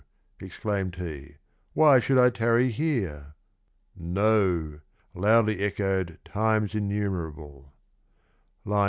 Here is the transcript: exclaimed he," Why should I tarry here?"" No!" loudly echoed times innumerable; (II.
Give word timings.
exclaimed 0.39 0.95
he," 0.95 1.35
Why 1.75 1.99
should 1.99 2.17
I 2.17 2.31
tarry 2.31 2.71
here?"" 2.71 3.35
No!" 3.95 4.79
loudly 5.13 5.59
echoed 5.59 6.17
times 6.25 6.73
innumerable; 6.73 7.71
(II. 8.65 8.73